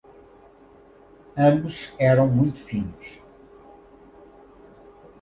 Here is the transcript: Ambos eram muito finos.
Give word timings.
Ambos 1.37 1.93
eram 1.99 2.27
muito 2.27 2.57
finos. 2.57 3.19